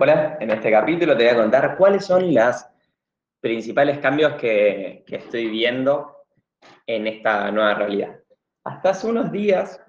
[0.00, 2.64] Hola, en este capítulo te voy a contar cuáles son los
[3.40, 6.24] principales cambios que, estoy viendo
[6.86, 8.16] en esta nueva realidad.
[8.62, 9.84] Hasta hace unos días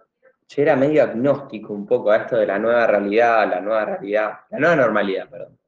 [0.48, 4.40] yo era medio agnóstico un poco a esto de la nueva realidad, la nueva realidad,
[4.50, 5.59] la nueva normalidad, perdón.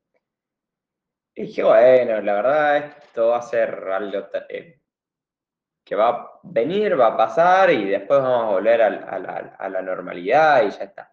[1.35, 4.79] Y dije, bueno, la verdad esto va a ser algo eh,
[5.83, 10.63] que va a venir, va a pasar y después vamos a volver a la normalidad
[10.63, 11.11] y ya está.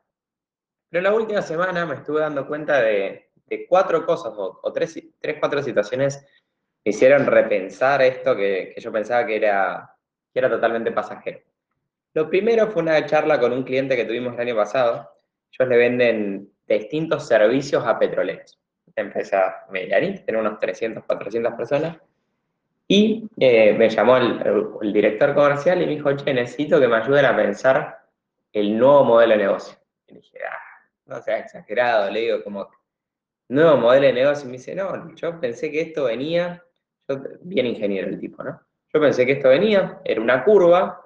[0.91, 3.31] Pero la última semana me estuve dando cuenta de,
[3.69, 6.25] cuatro cosas o, tres, tres, cuatro situaciones
[6.83, 9.95] que hicieron repensar esto que, yo pensaba que era,
[10.33, 11.41] era totalmente pasajero.
[12.15, 15.11] Lo primero fue una charla con un cliente que tuvimos el año pasado.
[15.53, 18.59] Ellos le venden distintos servicios a petroleros.
[18.97, 21.99] Empresa medianita, tiene unos 300, 400 personas.
[22.89, 26.97] Y eh, me llamó el, el, director comercial y me dijo, che, necesito que me
[26.97, 27.99] ayuden a pensar
[28.53, 29.79] el nuevo modelo de negocio.
[30.09, 30.68] Y dije, ah,
[31.09, 32.69] no sea exagerado, le digo como,
[33.49, 36.63] nuevo modelo de negocio, y me dice, no, yo pensé que esto venía,
[37.09, 38.61] yo, bien ingeniero el tipo, ¿no?
[38.93, 41.03] Yo pensé que esto venía, era una curva,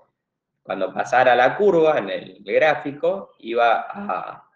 [0.63, 4.49] cuando pasara la curva en el gráfico, iba a,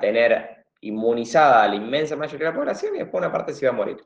[0.00, 3.72] tener inmunizada a la inmensa mayoría de la población y después una parte se iba
[3.72, 3.96] a morir.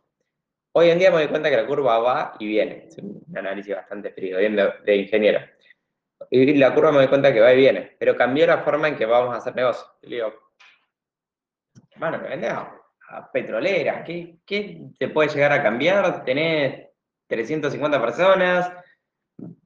[0.73, 3.75] Hoy en día me doy cuenta que la curva va y viene, es un análisis
[3.75, 5.41] bastante frío, bien de, de ingeniero.
[6.31, 8.97] Y la curva me doy cuenta que va y viene, pero cambió la forma en
[8.97, 9.87] que vamos a hacer negocio.
[10.03, 10.48] Le digo,
[11.99, 12.75] bueno, me vendés a,
[13.33, 16.25] petrolera, ¿qué, ¿qué, te puede llegar a cambiar?
[16.25, 16.89] Tenés
[17.27, 18.71] 350 personas,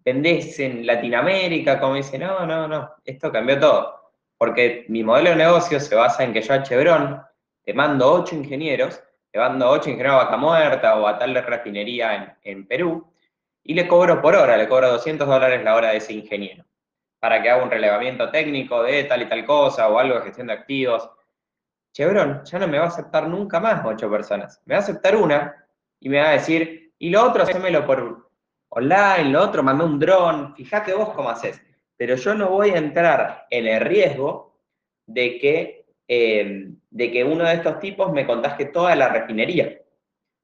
[0.04, 4.12] vendés en Latinoamérica, como dice, no, no, no, esto cambió todo.
[4.38, 7.20] Porque mi modelo de negocio se basa en que yo a Chevron
[7.64, 12.14] te mando 8 ingenieros, te mando 8 ingenieros a Vaca Muerta o a tal refinería
[12.14, 13.12] en, en Perú,
[13.64, 16.64] y le cobro por hora, le cobro 200 dólares la hora de ese ingeniero,
[17.20, 20.48] para que haga un relevamiento técnico de tal y tal cosa o algo de gestión
[20.48, 21.08] de activos.
[21.92, 24.60] Chevron ya no me va a aceptar nunca más ocho personas.
[24.64, 25.66] Me va a aceptar una
[26.00, 28.30] y me va a decir, y lo otro, hacémelo por
[28.70, 31.62] online, lo otro, mandé un dron, fíjate vos cómo haces.
[31.96, 34.58] Pero yo no voy a entrar en el riesgo
[35.06, 39.78] de que, eh, de que uno de estos tipos me contagie toda la refinería.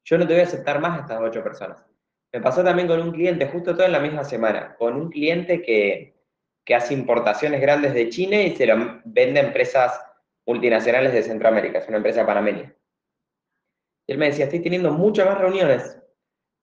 [0.05, 1.85] Yo no te voy a aceptar más estas ocho personas.
[2.33, 5.63] Me pasó también con un cliente, justo todo en la misma semana, con un cliente
[5.63, 6.15] que,
[6.65, 9.99] que hace importaciones grandes de China y se lo vende a empresas
[10.49, 12.75] multinacionales de Centroamérica, es una empresa panameña.
[14.07, 16.01] Y él me decía, estoy teniendo muchas más reuniones,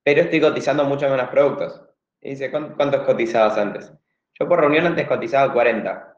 [0.04, 1.84] pero estoy cotizando muchos menos productos.
[2.20, 3.94] Y dice, ¿cuántos cotizabas antes?
[4.40, 6.18] Yo por reunión antes cotizaba 40,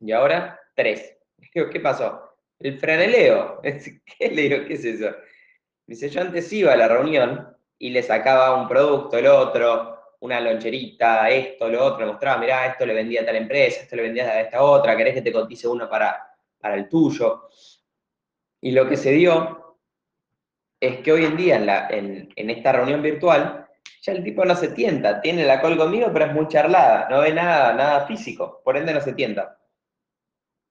[0.00, 1.18] y ahora 3.
[1.54, 2.38] Digo, ¿qué pasó?
[2.58, 3.60] El franeleo.
[3.62, 4.66] ¿Qué le digo?
[4.66, 5.14] ¿Qué es eso?
[5.86, 10.40] Dice, yo antes iba a la reunión y le sacaba un producto, el otro, una
[10.40, 14.24] loncherita, esto, lo otro, mostraba, mirá, esto le vendía a tal empresa, esto le vendía
[14.24, 16.33] a esta otra, querés que te cotice uno para,
[16.64, 17.50] para el tuyo.
[18.62, 19.76] Y lo que se dio
[20.80, 23.68] es que hoy en día en, esta reunión virtual,
[24.00, 27.20] ya el tipo no se tienta, tiene la call conmigo, pero es muy charlada, no
[27.20, 29.58] ve nada, nada físico, por ende no se tienta.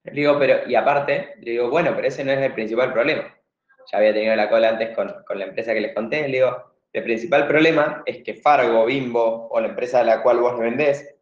[0.05, 3.31] Le digo, pero, y aparte, digo, bueno, pero ese no es el principal problema.
[3.91, 6.73] Ya había tenido la cola antes con, con la empresa que les conté, le digo,
[6.91, 10.63] el principal problema es que Fargo, Bimbo o la empresa a la cual vos le
[10.63, 11.15] vendés,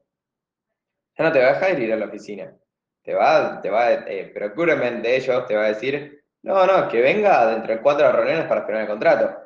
[1.18, 2.56] ya no te va a dejar ir a la oficina.
[3.04, 7.02] Te va, te va, eh, procurement de ellos te va a decir, no, no, que
[7.02, 9.38] venga dentro de cuatro reuniones para firmar el contrato.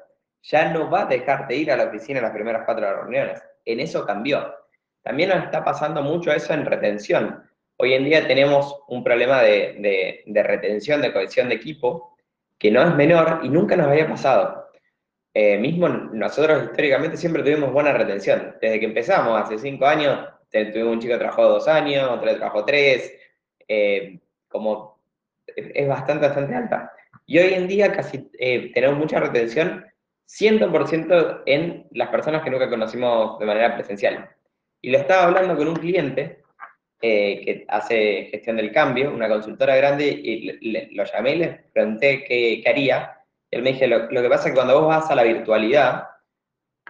[0.43, 3.41] Ya no va a dejarte ir a la oficina en las primeras cuatro reuniones.
[3.63, 4.53] En eso cambió.
[5.01, 7.43] También nos está pasando mucho eso en retención.
[7.77, 12.15] Hoy en día tenemos un problema de, de, de retención, de cohesión de equipo,
[12.57, 14.65] que no es menor y nunca nos había pasado.
[15.33, 18.55] Eh, mismo nosotros históricamente siempre tuvimos buena retención.
[18.61, 20.17] Desde que empezamos, hace cinco años,
[20.49, 23.11] tuvimos un chico que trabajó dos años, otro que trabajó tres,
[23.67, 24.99] eh, como
[25.47, 26.91] es bastante, bastante alta.
[27.25, 29.85] Y hoy en día casi eh, tenemos mucha retención
[30.27, 34.29] 100% en las personas que nunca conocimos de manera presencial.
[34.81, 36.43] Y lo estaba hablando con un cliente
[37.01, 42.61] que hace gestión del cambio, una consultora grande, y lo llamé y le pregunté qué,
[42.63, 43.15] qué haría,
[43.55, 46.09] él me dijo, lo, que pasa es que cuando vos vas a la virtualidad,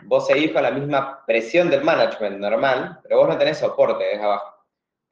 [0.06, 4.24] vos seguís con la misma presión del management normal, pero vos no tenés soporte desde
[4.24, 4.55] abajo.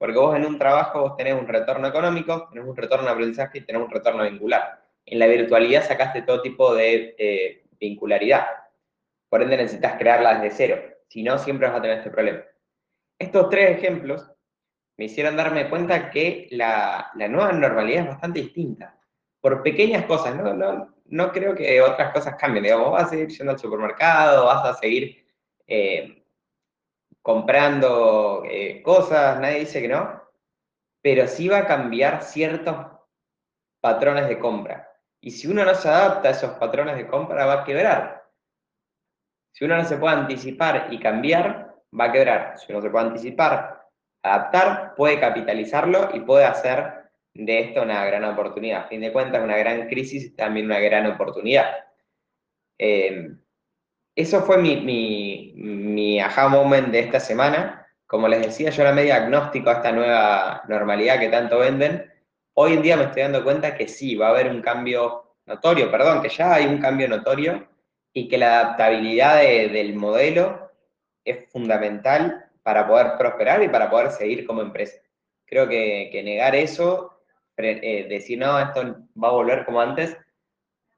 [0.03, 3.59] Porque vos en un trabajo vos tenés un retorno económico, tenés un retorno de aprendizaje
[3.59, 4.83] y tenés un retorno vincular.
[5.05, 8.45] En la virtualidad sacaste todo tipo de eh, vincularidad.
[9.29, 10.81] Por ende necesitas crearla desde cero.
[11.07, 12.43] Si no, siempre vas a tener este problema.
[13.17, 14.29] Estos tres ejemplos
[14.97, 18.99] me hicieron darme cuenta que la, nueva normalidad es bastante distinta.
[19.39, 22.65] Por pequeñas cosas, no, no, no creo que otras cosas cambien.
[22.65, 25.25] Digamos, vas a seguir yendo al supermercado, vas a seguir
[25.65, 26.22] eh,
[27.23, 30.21] comprando eh, cosas, nadie dice que no,
[31.01, 32.75] pero sí va a cambiar ciertos
[33.81, 34.89] patrones de compra.
[35.21, 38.29] Y si uno no se adapta a esos patrones de compra, va a quebrar.
[39.53, 42.59] Si uno no se puede anticipar y cambiar, va a quebrar.
[42.59, 43.87] Si uno se puede anticipar,
[44.21, 48.83] adaptar, puede capitalizarlo y puede hacer de esto una gran oportunidad.
[48.83, 51.85] A fin de cuentas, una gran crisis y también una gran oportunidad.
[52.77, 53.37] Eh,
[54.15, 57.87] eso fue mi, mi, mi aha moment de esta semana.
[58.05, 62.11] Como les decía, yo era medio agnóstico a esta nueva normalidad que tanto venden.
[62.53, 65.89] Hoy en día me estoy dando cuenta que sí, va a haber un cambio notorio,
[65.89, 67.67] perdón, que ya hay un cambio notorio
[68.13, 70.71] y que la adaptabilidad del modelo
[71.25, 74.99] es fundamental para poder prosperar y para poder seguir como empresa.
[75.45, 77.19] Creo que, negar eso,
[77.57, 80.15] eh, decir, no, esto va a volver como antes,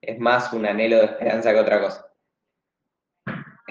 [0.01, 2.11] es más un anhelo de esperanza que otra cosa.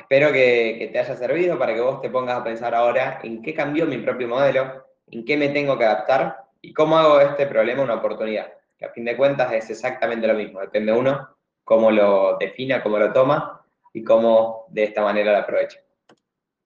[0.04, 3.54] Espero que, te haya servido para que vos te pongas a pensar ahora en qué
[3.54, 7.82] cambió mi propio modelo, en qué me tengo que adaptar y cómo hago este problema
[7.82, 8.52] una oportunidad.
[8.76, 11.34] Que a fin de cuentas es exactamente lo mismo, depende uno
[11.64, 13.64] cómo lo defina, cómo lo toma
[13.94, 15.80] y cómo de esta manera lo aprovecha.